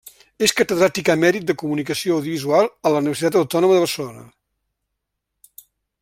És 0.45 0.53
catedràtic 0.61 1.11
emèrit 1.13 1.43
de 1.49 1.55
Comunicació 1.63 2.15
Audiovisual 2.15 2.71
a 2.91 2.95
la 2.95 3.01
Universitat 3.03 3.37
Autònoma 3.41 3.77
de 3.77 3.87
Barcelona. 3.87 4.27